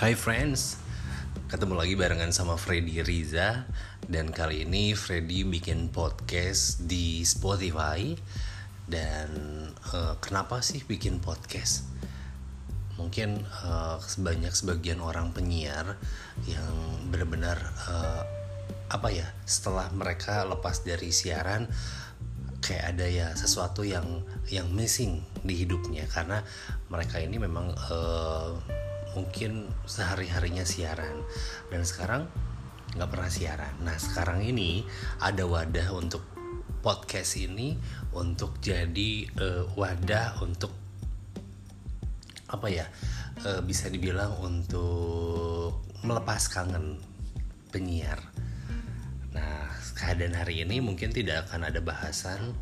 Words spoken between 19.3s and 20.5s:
setelah mereka